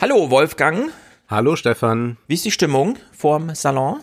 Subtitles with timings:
[0.00, 0.92] Hallo Wolfgang.
[1.26, 2.18] Hallo Stefan.
[2.28, 3.98] Wie ist die Stimmung vorm Salon?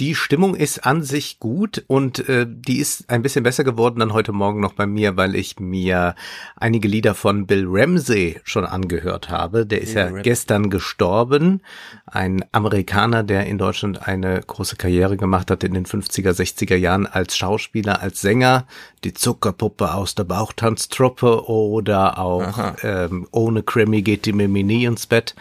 [0.00, 4.12] Die Stimmung ist an sich gut und äh, die ist ein bisschen besser geworden dann
[4.12, 6.14] heute Morgen noch bei mir, weil ich mir
[6.54, 9.66] einige Lieder von Bill Ramsey schon angehört habe.
[9.66, 11.62] Der ist ja gestern gestorben.
[12.06, 17.06] Ein Amerikaner, der in Deutschland eine große Karriere gemacht hat in den 50er, 60er Jahren
[17.06, 18.66] als Schauspieler, als Sänger.
[19.02, 25.08] Die Zuckerpuppe aus der Bauchtanztruppe oder auch ähm, ohne Krimi geht die Mimi nie ins
[25.08, 25.34] Bett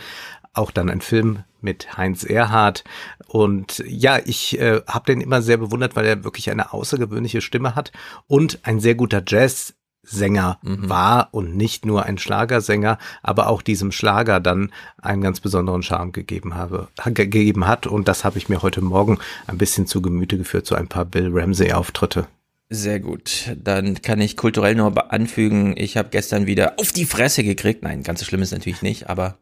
[0.58, 2.84] auch dann ein Film mit Heinz Erhardt.
[3.27, 7.75] Und ja, ich äh, habe den immer sehr bewundert, weil er wirklich eine außergewöhnliche Stimme
[7.75, 7.91] hat
[8.27, 9.73] und ein sehr guter Jazz.
[10.09, 10.89] Sänger mhm.
[10.89, 16.13] war und nicht nur ein Schlagersänger, aber auch diesem Schlager dann einen ganz besonderen Charme
[16.13, 17.87] gegeben habe, gegeben hat.
[17.87, 21.05] Und das habe ich mir heute Morgen ein bisschen zu Gemüte geführt, so ein paar
[21.05, 22.27] Bill Ramsey Auftritte.
[22.70, 23.55] Sehr gut.
[23.55, 27.84] Dann kann ich kulturell nur anfügen, ich habe gestern wieder auf die Fresse gekriegt.
[27.84, 29.37] Nein, ganz so schlimm ist natürlich nicht, aber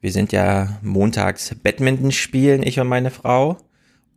[0.00, 3.58] wir sind ja montags Badminton spielen, ich und meine Frau.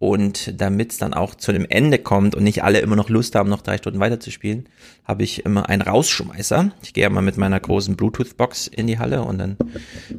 [0.01, 3.35] Und damit es dann auch zu dem Ende kommt und nicht alle immer noch Lust
[3.35, 4.67] haben, noch drei Stunden weiterzuspielen,
[5.03, 6.71] habe ich immer einen Rausschmeißer.
[6.81, 9.57] Ich gehe immer mit meiner großen Bluetooth-Box in die Halle und dann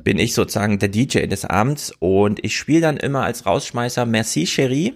[0.04, 4.46] bin ich sozusagen der DJ des Abends und ich spiele dann immer als Rausschmeißer Merci
[4.46, 4.94] Cherie.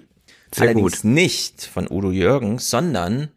[0.54, 1.04] Sehr Allerdings gut.
[1.04, 3.30] nicht von Udo Jürgens, sondern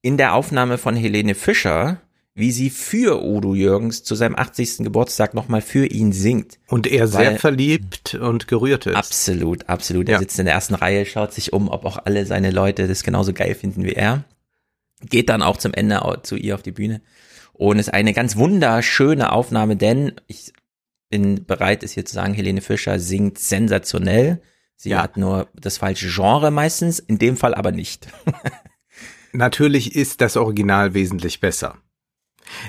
[0.00, 2.00] in der Aufnahme von Helene Fischer
[2.40, 4.78] wie sie für Udo Jürgens zu seinem 80.
[4.78, 6.58] Geburtstag nochmal für ihn singt.
[6.66, 8.96] Und er sehr verliebt und gerührt ist.
[8.96, 10.08] Absolut, absolut.
[10.08, 10.18] Er ja.
[10.18, 13.32] sitzt in der ersten Reihe, schaut sich um, ob auch alle seine Leute das genauso
[13.32, 14.24] geil finden wie er.
[15.08, 17.00] Geht dann auch zum Ende zu ihr auf die Bühne.
[17.52, 20.52] Und ist eine ganz wunderschöne Aufnahme, denn ich
[21.10, 24.40] bin bereit, es hier zu sagen, Helene Fischer singt sensationell.
[24.76, 25.02] Sie ja.
[25.02, 28.08] hat nur das falsche Genre meistens, in dem Fall aber nicht.
[29.32, 31.76] Natürlich ist das Original wesentlich besser.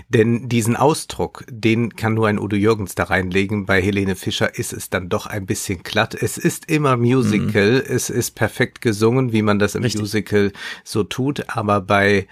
[0.09, 3.65] Denn diesen Ausdruck, den kann nur ein Udo Jürgens da reinlegen.
[3.65, 6.15] Bei Helene Fischer ist es dann doch ein bisschen glatt.
[6.15, 7.73] Es ist immer Musical.
[7.73, 7.95] Mhm.
[7.95, 10.02] Es ist perfekt gesungen, wie man das im Richtig.
[10.02, 10.52] Musical
[10.83, 11.43] so tut.
[11.49, 12.27] Aber bei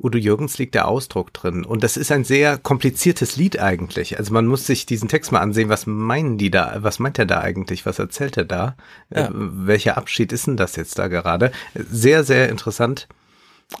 [0.00, 1.64] Udo Jürgens liegt der Ausdruck drin.
[1.64, 4.16] Und das ist ein sehr kompliziertes Lied eigentlich.
[4.18, 5.68] Also man muss sich diesen Text mal ansehen.
[5.68, 6.78] Was meinen die da?
[6.80, 7.84] Was meint er da eigentlich?
[7.84, 8.76] Was erzählt er da?
[9.10, 9.26] Ja.
[9.26, 11.50] Äh, welcher Abschied ist denn das jetzt da gerade?
[11.74, 13.08] Sehr, sehr interessant.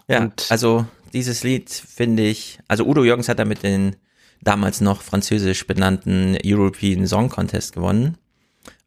[0.08, 3.96] Ja, Und also dieses Lied finde ich, also Udo Jürgens hat damit den
[4.40, 8.18] damals noch französisch benannten European Song Contest gewonnen.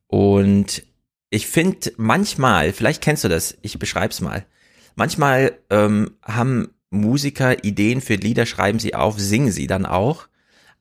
[0.07, 0.83] Und
[1.29, 4.45] ich finde manchmal, vielleicht kennst du das, ich beschreib's mal.
[4.95, 10.27] Manchmal ähm, haben Musiker Ideen für Lieder, schreiben sie auf, singen sie dann auch.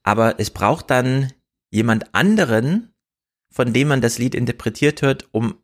[0.03, 1.33] Aber es braucht dann
[1.71, 2.93] jemand anderen,
[3.51, 5.55] von dem man das Lied interpretiert hört, um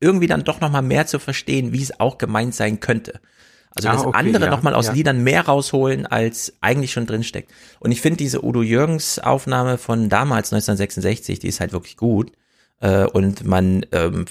[0.00, 3.20] irgendwie dann doch nochmal mehr zu verstehen, wie es auch gemeint sein könnte.
[3.74, 4.92] Also ah, dass okay, andere ja, nochmal aus ja.
[4.92, 7.50] Liedern mehr rausholen, als eigentlich schon drinsteckt.
[7.80, 12.32] Und ich finde diese Udo Jürgens Aufnahme von damals 1966, die ist halt wirklich gut.
[12.80, 14.26] Äh, und man, ähm,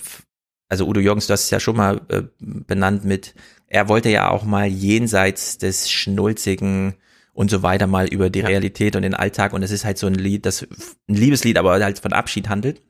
[0.70, 3.34] also Udo Jürgens, du hast es ja schon mal äh, benannt mit,
[3.68, 6.96] er wollte ja auch mal jenseits des schnulzigen
[7.34, 8.48] und so weiter mal über die ja.
[8.48, 9.54] Realität und den Alltag.
[9.54, 10.64] Und es ist halt so ein Lied, das
[11.08, 12.82] ein Liebeslied, aber halt von Abschied handelt.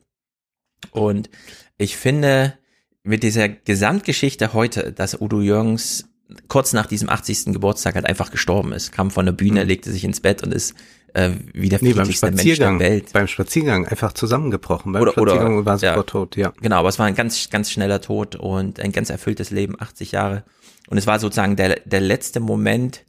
[0.90, 1.30] Und
[1.78, 2.58] ich finde,
[3.04, 6.11] mit dieser Gesamtgeschichte heute, dass Udo Jürgens
[6.48, 7.46] kurz nach diesem 80.
[7.46, 8.92] Geburtstag halt einfach gestorben ist.
[8.92, 9.68] Kam von der Bühne, mhm.
[9.68, 10.74] legte sich ins Bett und ist
[11.14, 13.12] äh, wie der nee, friedlichste Mensch der Welt.
[13.12, 14.92] Beim Spaziergang einfach zusammengebrochen.
[14.92, 16.52] Beim oder, Spaziergang oder, war sofort ja, tot, ja.
[16.60, 20.12] Genau, aber es war ein ganz, ganz schneller Tod und ein ganz erfülltes Leben, 80
[20.12, 20.44] Jahre.
[20.88, 23.04] Und es war sozusagen der, der letzte Moment,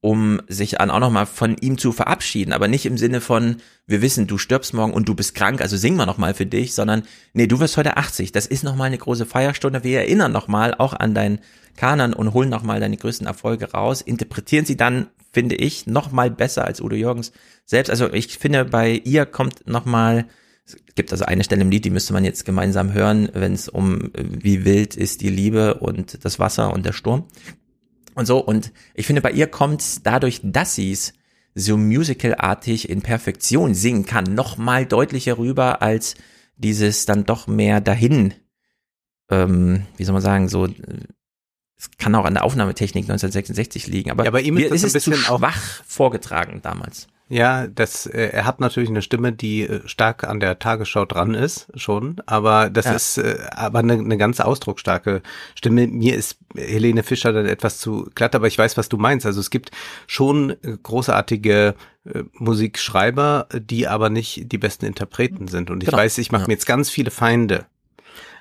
[0.00, 3.56] um sich an auch nochmal von ihm zu verabschieden, aber nicht im Sinne von,
[3.86, 6.74] wir wissen, du stirbst morgen und du bist krank, also singen wir nochmal für dich,
[6.74, 10.74] sondern nee, du wirst heute 80, das ist nochmal eine große Feierstunde, wir erinnern nochmal
[10.74, 11.40] auch an dein
[11.76, 16.64] Kanon und holen nochmal deine größten Erfolge raus, interpretieren sie dann, finde ich, nochmal besser
[16.64, 17.32] als Udo Jürgens
[17.66, 20.26] selbst, also ich finde, bei ihr kommt nochmal,
[20.64, 23.68] es gibt also eine Stelle im Lied, die müsste man jetzt gemeinsam hören, wenn es
[23.68, 27.24] um wie wild ist die Liebe und das Wasser und der Sturm
[28.14, 28.38] und so.
[28.38, 31.12] Und ich finde, bei ihr kommt dadurch, dass sie es
[31.56, 36.14] so musicalartig in Perfektion singen kann, noch mal deutlicher rüber als
[36.56, 38.34] dieses dann doch mehr dahin,
[39.30, 40.68] ähm, wie soll man sagen, so
[41.78, 45.04] es kann auch an der Aufnahmetechnik 1966 liegen, aber, ja, bei ihm ist, ist es
[45.04, 47.08] zu schwach vorgetragen damals.
[47.28, 51.34] Ja, das, äh, er hat natürlich eine Stimme, die äh, stark an der Tagesschau dran
[51.34, 52.92] ist, schon, aber das ja.
[52.92, 55.22] ist äh, aber eine, eine ganz ausdrucksstarke
[55.56, 55.88] Stimme.
[55.88, 59.26] Mir ist Helene Fischer dann etwas zu glatt, aber ich weiß, was du meinst.
[59.26, 59.72] Also es gibt
[60.06, 61.74] schon äh, großartige
[62.04, 65.70] äh, Musikschreiber, die aber nicht die besten Interpreten sind.
[65.70, 65.98] Und ich genau.
[65.98, 66.46] weiß, ich mache ja.
[66.46, 67.66] mir jetzt ganz viele Feinde,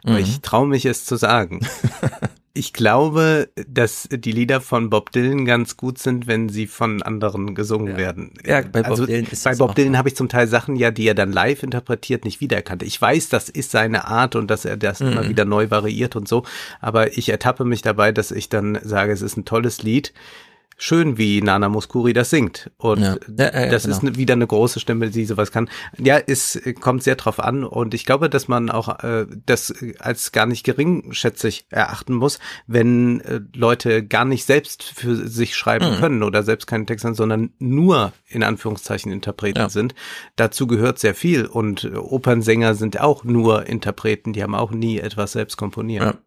[0.04, 0.20] aber mhm.
[0.20, 1.66] ich traue mich es zu sagen.
[2.57, 7.54] Ich glaube, dass die Lieder von Bob Dylan ganz gut sind, wenn sie von anderen
[7.54, 7.98] gesungen ja.
[7.98, 8.31] werden.
[8.46, 10.90] Ja, bei Bob also, Dylan ist Bei Bob Dylan habe ich zum Teil Sachen ja,
[10.90, 12.81] die er dann live interpretiert, nicht wiedererkannt.
[12.81, 15.12] Ich weiß, das ist seine Art und dass er das mhm.
[15.12, 16.44] immer wieder neu variiert und so.
[16.80, 20.13] Aber ich ertappe mich dabei, dass ich dann sage, es ist ein tolles Lied
[20.77, 22.72] schön, wie Nana Muskuri das singt.
[22.77, 23.16] Und ja.
[23.38, 23.95] Ja, ja, das genau.
[23.95, 25.69] ist ne, wieder eine große Stimme, die sowas kann.
[25.98, 30.31] Ja, es kommt sehr drauf an und ich glaube, dass man auch äh, das als
[30.31, 36.00] gar nicht geringschätzig erachten muss, wenn äh, Leute gar nicht selbst für sich schreiben mhm.
[36.00, 39.95] können oder selbst keinen Text haben, sondern nur in Anführungszeichen Interpreten sind.
[40.36, 45.31] Dazu gehört sehr viel und Opernsänger sind auch nur Interpreten, die haben auch nie etwas
[45.31, 46.18] selbst komponiert.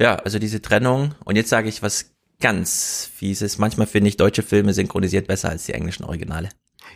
[0.00, 3.58] Ja, also diese Trennung und jetzt sage ich was ganz fieses.
[3.58, 6.48] Manchmal finde ich deutsche Filme synchronisiert besser als die englischen Originale.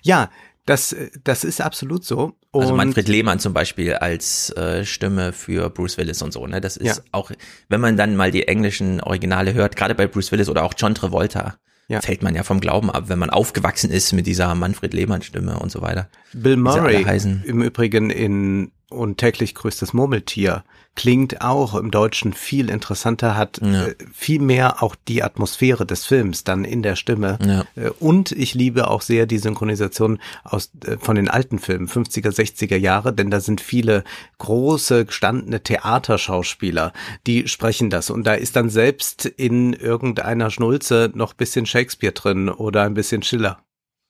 [0.03, 0.31] Ja,
[0.65, 0.95] das,
[1.25, 2.19] das ist absolut so.
[2.19, 6.47] Also und also Manfred Lehmann zum Beispiel als äh, Stimme für Bruce Willis und so,
[6.47, 6.61] ne?
[6.61, 7.03] Das ist ja.
[7.11, 7.33] auch,
[7.69, 10.95] wenn man dann mal die englischen Originale hört, gerade bei Bruce Willis oder auch John
[10.95, 11.57] Travolta,
[11.89, 12.01] ja.
[12.01, 15.59] fällt man ja vom Glauben ab, wenn man aufgewachsen ist mit dieser Manfred Lehmann Stimme
[15.59, 16.09] und so weiter.
[16.33, 17.05] Bill Murray
[17.45, 23.87] im Übrigen in und täglich größtes Murmeltier klingt auch im Deutschen viel interessanter, hat ja.
[23.87, 27.39] äh, viel mehr auch die Atmosphäre des Films dann in der Stimme.
[27.45, 27.65] Ja.
[27.83, 32.31] Äh, und ich liebe auch sehr die Synchronisation aus äh, von den alten Filmen, 50er,
[32.31, 34.05] 60er Jahre, denn da sind viele
[34.39, 36.93] große, gestandene Theaterschauspieler,
[37.27, 38.11] die sprechen das.
[38.11, 43.23] Und da ist dann selbst in irgendeiner Schnulze noch bisschen Shakespeare drin oder ein bisschen
[43.23, 43.59] Schiller.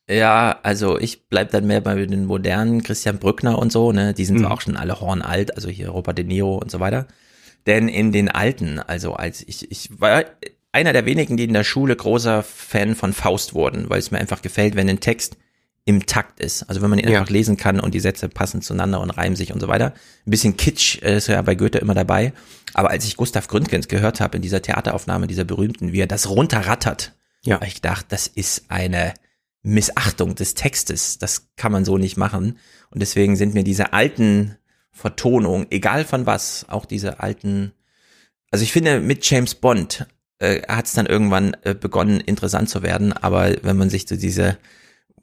[0.08, 4.14] Ja, also ich bleib dann mehr bei den modernen Christian Brückner und so, ne?
[4.14, 4.46] Die sind mhm.
[4.46, 7.06] auch schon alle hornalt, also hier Robert De Niro und so weiter.
[7.66, 10.24] Denn in den alten, also als ich, ich war
[10.72, 14.18] einer der wenigen, die in der Schule großer Fan von Faust wurden, weil es mir
[14.18, 15.36] einfach gefällt, wenn ein Text
[15.84, 16.64] im Takt ist.
[16.64, 17.20] Also wenn man ihn ja.
[17.20, 19.92] einfach lesen kann und die Sätze passen zueinander und reimen sich und so weiter.
[20.26, 22.32] Ein bisschen Kitsch ist ja bei Goethe immer dabei.
[22.72, 26.28] Aber als ich Gustav Gründgens gehört habe in dieser Theateraufnahme, dieser berühmten, wie er das
[26.28, 27.14] runterrattert,
[27.44, 27.60] ja.
[27.62, 29.14] ich dachte, das ist eine
[29.62, 31.18] Missachtung des Textes.
[31.18, 32.58] Das kann man so nicht machen.
[32.90, 34.56] Und deswegen sind mir diese alten
[34.90, 37.72] Vertonungen, egal von was, auch diese alten,
[38.50, 40.06] also ich finde, mit James Bond
[40.38, 43.12] äh, hat es dann irgendwann äh, begonnen, interessant zu werden.
[43.12, 44.58] Aber wenn man sich so diese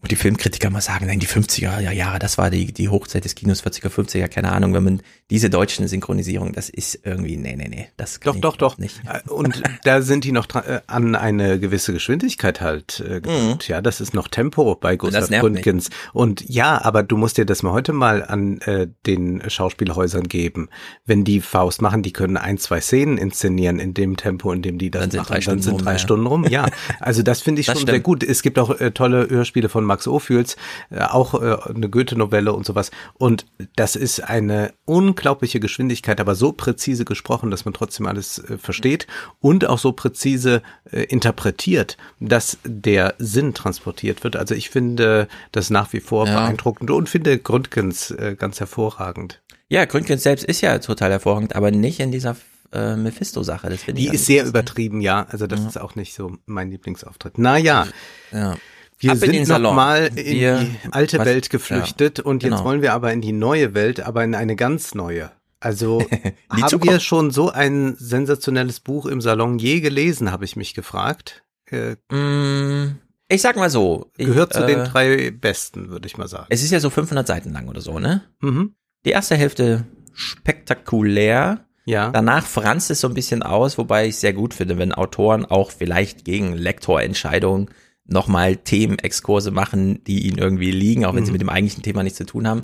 [0.08, 3.64] die Filmkritiker mal sagen, nein, die 50er Jahre, das war die, die Hochzeit des Kinos,
[3.64, 7.90] 40er, 50er, keine Ahnung, wenn man diese deutschen Synchronisierungen, das ist irgendwie, nee, nee, nee,
[7.98, 8.78] das Doch, doch, doch.
[8.78, 9.02] Nicht.
[9.06, 13.58] Äh, und da sind die noch äh, an eine gewisse Geschwindigkeit halt äh, mhm.
[13.68, 15.90] Ja, das ist noch Tempo bei Gustav Gründgens.
[16.14, 20.70] Und ja, aber du musst dir das mal heute mal an äh, den Schauspielhäusern geben.
[21.06, 24.78] Wenn die Faust machen, die können ein, zwei Szenen inszenieren in dem Tempo, in dem
[24.78, 26.46] die das dann machen, sind dann sind drei rum, Stunden rum.
[26.50, 26.68] Ja,
[27.00, 27.96] also das finde ich das schon stimmt.
[27.96, 28.24] sehr gut.
[28.24, 30.56] Es gibt auch äh, tolle Hörspiele von Max Ophüls,
[30.90, 32.92] äh, auch äh, eine Goethe-Novelle und sowas.
[33.16, 33.46] Und
[33.76, 39.08] das ist eine unglaubliche Geschwindigkeit, aber so präzise gesprochen, dass man trotzdem alles äh, versteht
[39.40, 44.36] und auch so präzise interpretiert, dass der Sinn transportiert wird.
[44.36, 46.34] Also ich finde das nach wie vor ja.
[46.40, 49.42] beeindruckend und finde Gründgens ganz hervorragend.
[49.68, 52.36] Ja, Gründgens selbst ist ja total hervorragend, aber nicht in dieser
[52.72, 53.70] äh, Mephisto-Sache.
[53.94, 55.26] Die ist sehr übertrieben, ja.
[55.30, 55.68] Also das ja.
[55.68, 57.38] ist auch nicht so mein Lieblingsauftritt.
[57.38, 57.88] Naja.
[58.32, 58.58] Ja.
[59.00, 62.52] Wir Ab sind noch mal in wir, die alte was, Welt geflüchtet ja, und jetzt
[62.52, 62.66] genau.
[62.66, 65.32] wollen wir aber in die neue Welt, aber in eine ganz neue.
[65.62, 66.02] Also
[66.50, 66.94] haben Zukunft.
[66.94, 71.44] wir schon so ein sensationelles Buch im Salon je gelesen, habe ich mich gefragt.
[71.72, 72.98] Äh, mm,
[73.30, 74.12] ich sag mal so.
[74.18, 76.48] Gehört ich, zu äh, den drei besten, würde ich mal sagen.
[76.50, 78.24] Es ist ja so 500 Seiten lang oder so, ne?
[78.42, 78.76] Mhm.
[79.06, 81.66] Die erste Hälfte spektakulär.
[81.86, 82.12] Ja.
[82.12, 85.72] Danach franzt es so ein bisschen aus, wobei ich sehr gut finde, wenn Autoren auch
[85.72, 87.70] vielleicht gegen Lektorentscheidungen
[88.12, 91.26] nochmal Themenexkurse machen, die ihnen irgendwie liegen, auch wenn mhm.
[91.28, 92.62] sie mit dem eigentlichen Thema nichts zu tun haben.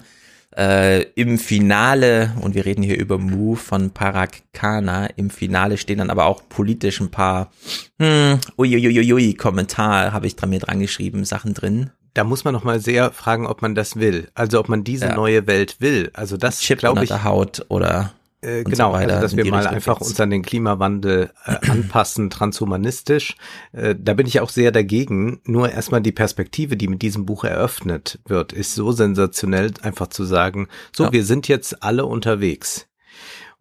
[0.55, 5.97] Äh, Im Finale, und wir reden hier über Move von Parag Khanna, im Finale stehen
[5.97, 7.51] dann aber auch politisch ein paar
[7.99, 11.89] hm, uiuiuiui Kommentar, habe ich dran mir dran geschrieben, Sachen drin.
[12.13, 14.29] Da muss man noch mal sehr fragen, ob man das will.
[14.33, 15.15] Also ob man diese ja.
[15.15, 16.09] neue Welt will.
[16.13, 17.11] Also das glaube ich.
[17.11, 18.13] Haut oder
[18.45, 22.29] äh, genau, so also dass wir mal Richtung einfach uns an den Klimawandel äh, anpassen,
[22.29, 23.35] transhumanistisch.
[23.71, 25.41] Äh, da bin ich auch sehr dagegen.
[25.45, 30.23] Nur erstmal die Perspektive, die mit diesem Buch eröffnet wird, ist so sensationell, einfach zu
[30.23, 31.11] sagen, so, ja.
[31.11, 32.87] wir sind jetzt alle unterwegs.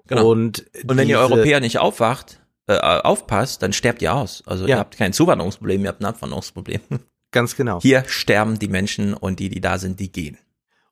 [0.07, 0.31] Genau.
[0.31, 4.43] Und, Und wenn ihr Europäer nicht aufwacht, äh, aufpasst, dann sterbt ihr aus.
[4.47, 4.77] Also ja.
[4.77, 6.81] ihr habt kein Zuwanderungsproblem, ihr habt ein Abwanderungsproblem.
[7.31, 7.81] Ganz genau.
[7.81, 10.39] Hier sterben die Menschen und die, die da sind, die gehen.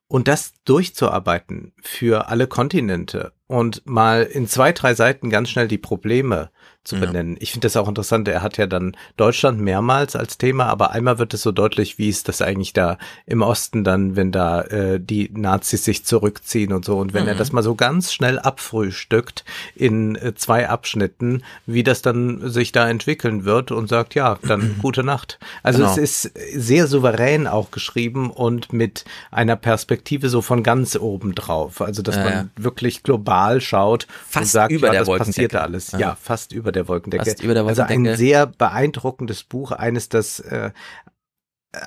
[0.07, 5.77] Und das durchzuarbeiten für alle Kontinente und mal in zwei, drei Seiten ganz schnell die
[5.77, 6.49] Probleme
[6.83, 7.35] zu benennen.
[7.35, 7.41] Ja.
[7.41, 8.27] Ich finde das auch interessant.
[8.27, 12.09] Er hat ja dann Deutschland mehrmals als Thema, aber einmal wird es so deutlich, wie
[12.09, 16.83] es das eigentlich da im Osten dann, wenn da äh, die Nazis sich zurückziehen und
[16.83, 16.97] so.
[16.97, 17.29] Und wenn mhm.
[17.29, 19.45] er das mal so ganz schnell abfrühstückt
[19.75, 24.75] in äh, zwei Abschnitten, wie das dann sich da entwickeln wird und sagt, ja, dann
[24.81, 25.39] gute Nacht.
[25.63, 25.91] Also genau.
[25.91, 31.79] es ist sehr souverän auch geschrieben und mit einer Perspektive so von ganz oben drauf.
[31.79, 32.45] Also dass ja, man ja.
[32.57, 35.91] wirklich global schaut fast und sagt, über ja, der das passiert da alles.
[35.91, 35.99] Ja.
[35.99, 37.25] ja, fast über der Wolkendecke.
[37.25, 37.93] Fast über der Wolkendecke.
[37.93, 40.71] Also ein sehr beeindruckendes Buch, eines, das äh,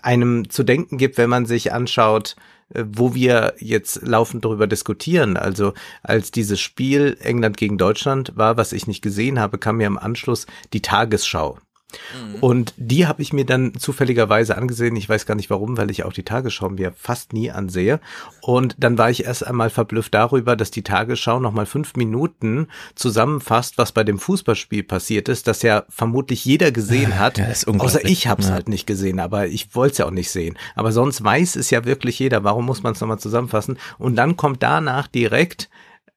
[0.02, 2.36] einem zu denken gibt, wenn man sich anschaut,
[2.74, 5.36] äh, wo wir jetzt laufend darüber diskutieren.
[5.36, 9.86] Also als dieses Spiel England gegen Deutschland war, was ich nicht gesehen habe, kam mir
[9.86, 11.58] im Anschluss die Tagesschau.
[11.92, 12.34] Mhm.
[12.40, 14.96] Und die habe ich mir dann zufälligerweise angesehen.
[14.96, 18.00] Ich weiß gar nicht warum, weil ich auch die Tagesschau mir fast nie ansehe.
[18.40, 23.78] Und dann war ich erst einmal verblüfft darüber, dass die Tagesschau nochmal fünf Minuten zusammenfasst,
[23.78, 27.38] was bei dem Fußballspiel passiert ist, das ja vermutlich jeder gesehen hat.
[27.38, 27.46] Ja,
[27.78, 28.54] außer ich habe es ja.
[28.54, 30.58] halt nicht gesehen, aber ich wollte es ja auch nicht sehen.
[30.74, 32.44] Aber sonst weiß es ja wirklich jeder.
[32.44, 33.78] Warum muss man es nochmal zusammenfassen?
[33.98, 35.68] Und dann kommt danach direkt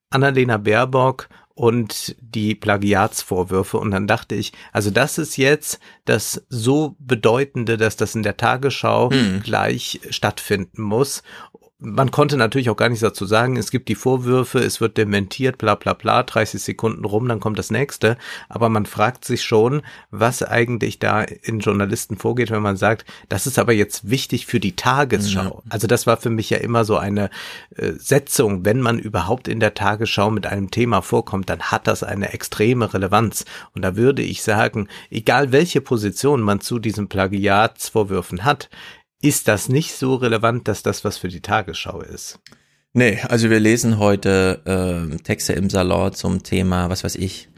[0.10, 1.30] Annalena Baerbock
[1.60, 3.78] und die Plagiatsvorwürfe.
[3.80, 8.38] Und dann dachte ich, also das ist jetzt das so bedeutende, dass das in der
[8.38, 9.42] Tagesschau hm.
[9.44, 11.22] gleich stattfinden muss
[11.82, 13.56] man konnte natürlich auch gar nichts dazu sagen.
[13.56, 17.58] Es gibt die Vorwürfe, es wird dementiert, bla bla bla, 30 Sekunden rum, dann kommt
[17.58, 18.18] das nächste.
[18.50, 19.82] Aber man fragt sich schon,
[20.12, 24.60] was eigentlich da in Journalisten vorgeht, wenn man sagt, das ist aber jetzt wichtig für
[24.60, 25.64] die Tagesschau.
[25.64, 25.64] Ja.
[25.70, 27.30] Also das war für mich ja immer so eine
[27.78, 32.04] äh, Setzung, wenn man überhaupt in der Tagesschau mit einem Thema vorkommt, dann hat das
[32.04, 33.46] eine extreme Relevanz.
[33.74, 38.70] Und da würde ich sagen, egal welche Position man zu diesen Plagiatsvorwürfen hat,
[39.22, 42.40] ist das nicht so relevant, dass das was für die Tagesschau ist.
[42.94, 47.50] Nee, also wir lesen heute äh, Texte im Salon zum Thema, was weiß ich,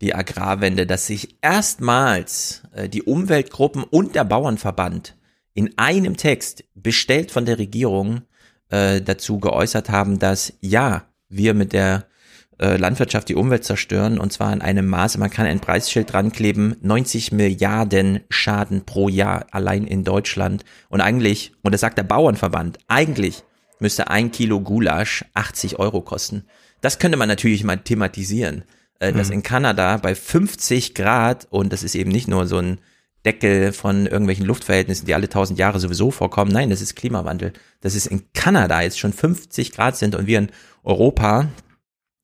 [0.00, 5.16] die Agrarwende, dass sich erstmals äh, die Umweltgruppen und der Bauernverband
[5.52, 8.22] in einem Text bestellt von der Regierung
[8.70, 12.06] äh, dazu geäußert haben, dass ja, wir mit der
[12.60, 16.30] äh, Landwirtschaft die Umwelt zerstören und zwar in einem Maße, man kann ein Preisschild dran
[16.30, 22.02] kleben, 90 Milliarden Schaden pro Jahr allein in Deutschland und eigentlich, und das sagt der
[22.02, 23.42] Bauernverband, eigentlich
[23.78, 26.44] müsste ein Kilo Gulasch 80 Euro kosten.
[26.82, 28.64] Das könnte man natürlich mal thematisieren,
[28.98, 29.34] äh, dass mhm.
[29.34, 32.78] in Kanada bei 50 Grad und das ist eben nicht nur so ein
[33.24, 36.52] Deckel von irgendwelchen Luftverhältnissen, die alle tausend Jahre sowieso vorkommen.
[36.52, 37.52] Nein, das ist Klimawandel.
[37.80, 40.50] Dass es in Kanada jetzt schon 50 Grad sind und wir in
[40.84, 41.48] Europa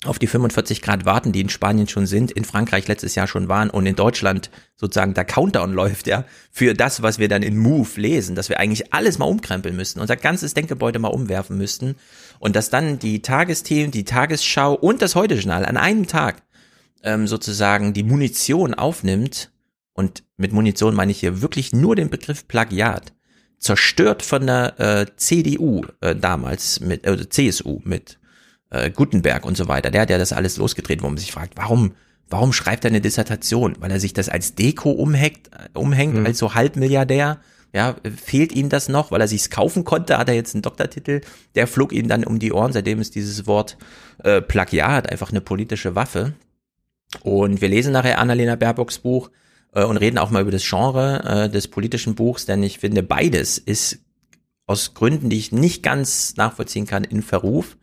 [0.06, 3.48] auf die 45 Grad warten, die in Spanien schon sind, in Frankreich letztes Jahr schon
[3.48, 7.56] waren und in Deutschland sozusagen der Countdown läuft, ja, für das, was wir dann in
[7.56, 11.96] Move lesen, dass wir eigentlich alles mal umkrempeln müssten, unser ganzes Denkgebäude mal umwerfen müssten
[12.38, 16.42] und dass dann die Tagesthemen, die Tagesschau und das Heute-Journal an einem Tag
[17.02, 19.50] ähm, sozusagen die Munition aufnimmt
[19.92, 23.12] und mit Munition meine ich hier wirklich nur den Begriff Plagiat,
[23.58, 28.18] zerstört von der äh, CDU äh, damals mit, äh, CSU mit
[28.70, 31.56] äh, Gutenberg und so weiter, der hat ja das alles losgedreht, wo man sich fragt,
[31.56, 31.92] warum,
[32.28, 33.76] warum schreibt er eine Dissertation?
[33.80, 36.26] Weil er sich das als Deko umhängt, äh, umhängt mhm.
[36.26, 37.40] als so Halbmilliardär.
[37.72, 41.20] Ja, fehlt ihm das noch, weil er sich's kaufen konnte, hat er jetzt einen Doktortitel,
[41.56, 43.76] der flog ihm dann um die Ohren, seitdem ist dieses Wort
[44.24, 46.32] äh, Plagiat einfach eine politische Waffe.
[47.22, 49.30] Und wir lesen nachher Annalena Baerbocks Buch
[49.72, 53.02] äh, und reden auch mal über das Genre äh, des politischen Buchs, denn ich finde,
[53.02, 53.98] beides ist
[54.66, 57.76] aus Gründen, die ich nicht ganz nachvollziehen kann, in Verruf.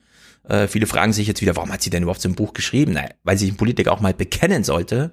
[0.47, 2.93] Äh, viele fragen sich jetzt wieder, warum hat sie denn überhaupt so ein Buch geschrieben?
[2.93, 5.11] Naja, weil sich ein Politiker auch mal bekennen sollte.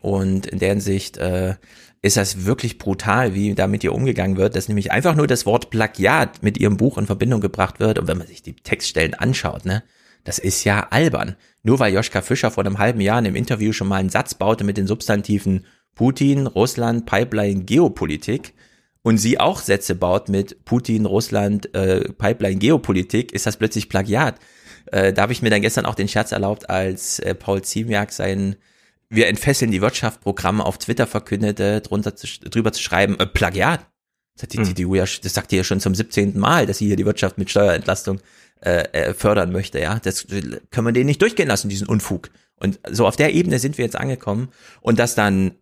[0.00, 1.56] Und in der Hinsicht äh,
[2.00, 5.46] ist das wirklich brutal, wie da mit ihr umgegangen wird, dass nämlich einfach nur das
[5.46, 7.98] Wort Plagiat mit ihrem Buch in Verbindung gebracht wird.
[7.98, 9.82] Und wenn man sich die Textstellen anschaut, ne,
[10.24, 11.36] das ist ja albern.
[11.62, 14.34] Nur weil Joschka Fischer vor einem halben Jahr in einem Interview schon mal einen Satz
[14.34, 15.64] baute mit den Substantiven
[15.94, 18.54] Putin, Russland, Pipeline, Geopolitik
[19.02, 24.36] und sie auch Sätze baut mit Putin, Russland, äh, Pipeline, Geopolitik, ist das plötzlich Plagiat.
[24.92, 28.12] Äh, da habe ich mir dann gestern auch den Scherz erlaubt, als äh, Paul Ziemiak
[28.12, 28.56] sein
[29.08, 33.86] Wir entfesseln die Wirtschaft Programm auf Twitter verkündete, drunter zu, drüber zu schreiben, äh, Plagiat.
[34.34, 34.64] Das hat die hm.
[34.64, 36.38] CDU ja, das sagt ihr ja schon zum 17.
[36.38, 38.20] Mal, dass sie hier die Wirtschaft mit Steuerentlastung
[38.60, 39.98] äh, äh, fördern möchte, ja.
[39.98, 42.30] Das können wir denen nicht durchgehen lassen, diesen Unfug.
[42.56, 44.50] Und so auf der Ebene sind wir jetzt angekommen.
[44.80, 45.56] Und dass dann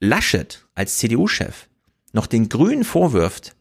[0.00, 1.68] Laschet als CDU-Chef
[2.12, 3.54] noch den Grünen vorwirft,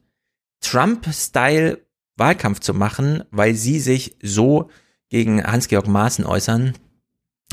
[0.61, 1.85] Trump-Style
[2.17, 4.69] Wahlkampf zu machen, weil sie sich so
[5.15, 6.73] gegen Hans-Georg Maaßen äußern.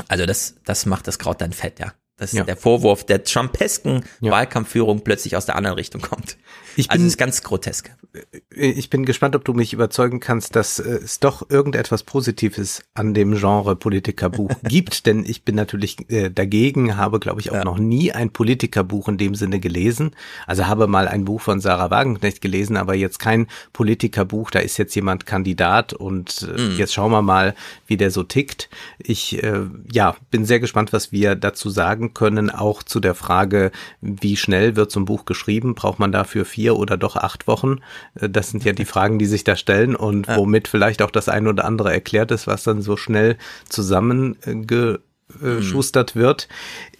[0.09, 1.93] Also das, das macht das Kraut dann fett, ja.
[2.17, 2.43] Dass ja.
[2.43, 4.31] der Vorwurf der Trumpesken ja.
[4.31, 6.37] Wahlkampfführung plötzlich aus der anderen Richtung kommt.
[6.75, 7.91] Ich also bin, also ist ganz grotesk.
[8.13, 12.83] Äh, ich bin gespannt, ob du mich überzeugen kannst, dass äh, es doch irgendetwas Positives
[12.93, 17.55] an dem Genre Politikerbuch gibt, denn ich bin natürlich äh, dagegen, habe, glaube ich, auch
[17.55, 17.63] ja.
[17.63, 20.11] noch nie ein Politikerbuch in dem Sinne gelesen.
[20.47, 24.77] Also habe mal ein Buch von Sarah Wagenknecht gelesen, aber jetzt kein Politikerbuch, da ist
[24.77, 26.75] jetzt jemand Kandidat und mhm.
[26.77, 27.55] jetzt schauen wir mal,
[27.87, 28.69] wie der so tickt.
[28.99, 33.71] Ich äh, ja, bin sehr gespannt, was wir dazu sagen können, auch zu der Frage,
[34.01, 35.75] wie schnell wird so ein Buch geschrieben?
[35.75, 37.77] Braucht man dafür vier oder doch acht Wochen?
[38.15, 41.29] Äh, das sind ja die Fragen, die sich da stellen und womit vielleicht auch das
[41.29, 43.37] eine oder andere erklärt ist, was dann so schnell
[43.69, 46.47] zusammengeschustert wird.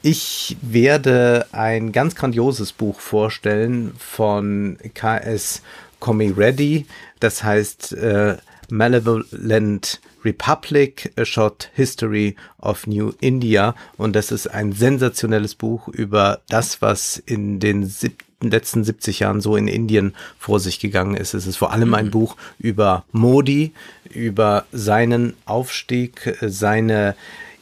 [0.02, 5.64] Ich werde ein ganz grandioses Buch vorstellen von KS
[6.00, 6.86] Comi Ready.
[7.20, 8.38] Das heißt äh,
[8.70, 13.76] Malevolent Republic, A Short History of New India.
[13.98, 17.92] Und das ist ein sensationelles Buch über das, was in den
[18.42, 21.34] letzten 70 Jahren so in Indien vor sich gegangen ist.
[21.34, 22.12] Es ist vor allem ein mhm.
[22.12, 23.74] Buch über Modi,
[24.10, 27.16] über seinen Aufstieg, seine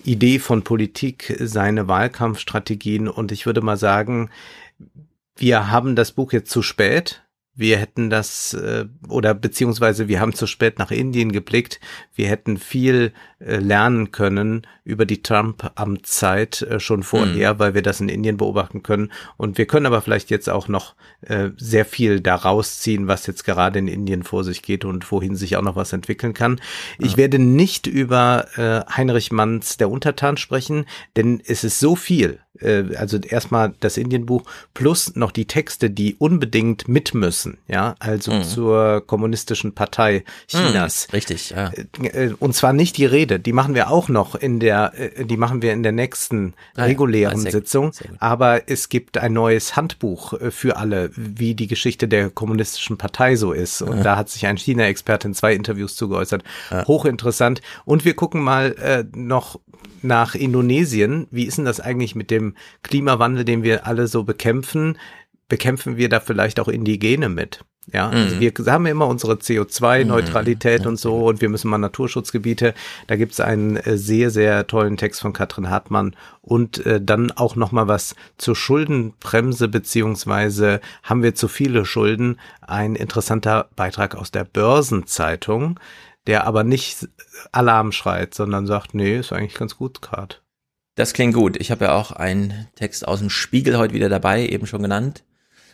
[0.04, 3.08] Idee von Politik, seine Wahlkampfstrategien.
[3.08, 4.30] Und ich würde mal sagen,
[5.38, 7.22] wir haben das Buch jetzt zu spät
[7.54, 11.80] wir hätten das äh, oder beziehungsweise wir haben zu spät nach Indien geblickt.
[12.16, 17.60] Wir hätten viel äh, lernen können über die Trump-Amtszeit äh, schon vorher, mhm.
[17.60, 19.12] weil wir das in Indien beobachten können.
[19.36, 23.44] Und wir können aber vielleicht jetzt auch noch äh, sehr viel daraus ziehen, was jetzt
[23.44, 26.62] gerade in Indien vor sich geht und wohin sich auch noch was entwickeln kann.
[27.00, 27.06] Ja.
[27.06, 30.86] Ich werde nicht über äh, Heinrich Manns Der Untertan sprechen,
[31.18, 34.44] denn es ist so viel äh, also erstmal das Indienbuch
[34.74, 38.44] plus noch die Texte, die unbedingt mit müssen, ja, also mhm.
[38.44, 41.08] zur kommunistischen Partei Chinas.
[41.08, 41.72] Mhm, richtig, ja.
[42.02, 44.94] Äh, äh, und zwar nicht die Rede, die machen wir auch noch in der,
[45.24, 47.44] die machen wir in der nächsten ah, regulären ja.
[47.44, 52.30] sehr, Sitzung, sehr aber es gibt ein neues Handbuch für alle, wie die Geschichte der
[52.30, 53.82] kommunistischen Partei so ist.
[53.82, 54.04] Und ja.
[54.04, 56.44] da hat sich ein China-Experte in zwei Interviews zugeäußert.
[56.70, 56.86] Ja.
[56.88, 57.62] Hochinteressant.
[57.86, 59.60] Und wir gucken mal äh, noch
[60.02, 61.28] nach Indonesien.
[61.32, 64.98] Wie ist denn das eigentlich mit dem Klimawandel, den wir alle so bekämpfen?
[65.52, 67.66] Bekämpfen wir da vielleicht auch Indigene mit?
[67.92, 68.40] Ja, also mhm.
[68.40, 70.88] wir haben immer unsere CO2-Neutralität mhm.
[70.88, 72.74] und so und wir müssen mal Naturschutzgebiete.
[73.08, 77.58] Da gibt's einen äh, sehr, sehr tollen Text von Katrin Hartmann und äh, dann auch
[77.58, 82.40] nochmal was zur Schuldenbremse beziehungsweise haben wir zu viele Schulden.
[82.62, 85.78] Ein interessanter Beitrag aus der Börsenzeitung
[86.28, 87.10] der aber nicht
[87.52, 90.36] Alarm schreit, sondern sagt, nee, ist eigentlich ganz gut gerade.
[90.96, 91.58] Das klingt gut.
[91.60, 95.24] Ich habe ja auch einen Text aus dem Spiegel heute wieder dabei, eben schon genannt.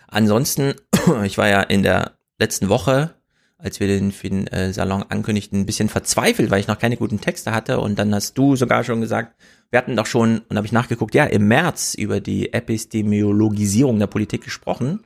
[0.08, 0.74] Ansonsten,
[1.24, 3.16] ich war ja in der letzten Woche,
[3.58, 6.98] als wir den für den äh, Salon ankündigten, ein bisschen verzweifelt, weil ich noch keine
[6.98, 7.80] guten Texte hatte.
[7.80, 9.36] Und dann hast du sogar schon gesagt,
[9.70, 14.08] wir hatten doch schon, und habe ich nachgeguckt, ja, im März über die Epistemologisierung der
[14.08, 15.02] Politik gesprochen.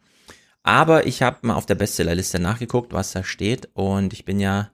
[0.64, 3.70] Aber ich habe mal auf der Bestsellerliste nachgeguckt, was da steht.
[3.74, 4.70] Und ich bin ja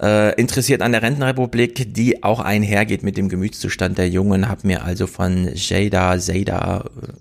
[0.00, 4.84] äh, interessiert an der Rentenrepublik, die auch einhergeht mit dem Gemütszustand der Jungen, Hab mir
[4.84, 7.12] also von Jada Zayda, äh,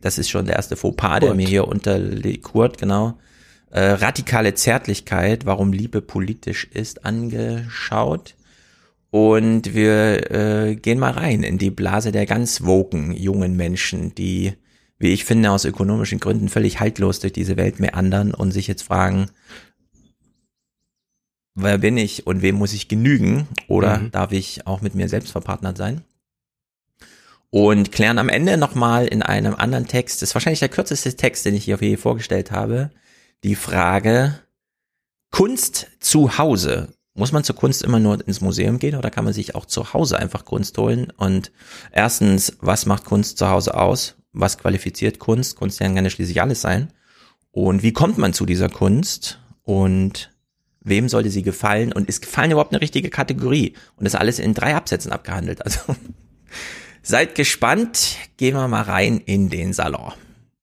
[0.00, 3.18] das ist schon der erste Fauxpas, der mir hier unterliegt, genau,
[3.70, 8.34] äh, radikale Zärtlichkeit, warum Liebe politisch ist, angeschaut.
[9.10, 14.52] Und wir äh, gehen mal rein in die Blase der ganz woken jungen Menschen, die,
[14.98, 18.82] wie ich finde, aus ökonomischen Gründen völlig haltlos durch diese Welt meandern und sich jetzt
[18.82, 19.26] fragen,
[21.56, 24.10] wer bin ich und wem muss ich genügen oder mhm.
[24.12, 26.02] darf ich auch mit mir selbst verpartnert sein?
[27.50, 31.44] Und klären am Ende nochmal in einem anderen Text, das ist wahrscheinlich der kürzeste Text,
[31.44, 32.90] den ich hier vorgestellt habe,
[33.42, 34.38] die Frage
[35.30, 36.94] Kunst zu Hause.
[37.14, 39.92] Muss man zur Kunst immer nur ins Museum gehen oder kann man sich auch zu
[39.92, 41.12] Hause einfach Kunst holen?
[41.16, 41.50] Und
[41.90, 44.16] erstens, was macht Kunst zu Hause aus?
[44.32, 45.56] Was qualifiziert Kunst?
[45.56, 46.92] Kunst kann ja schließlich alles sein.
[47.50, 49.40] Und wie kommt man zu dieser Kunst?
[49.64, 50.32] Und
[50.80, 53.74] wem sollte sie gefallen und ist gefallen überhaupt eine richtige Kategorie?
[53.96, 55.64] Und das alles in drei Absätzen abgehandelt.
[55.64, 55.80] Also
[57.02, 60.12] seid gespannt, gehen wir mal rein in den Salon.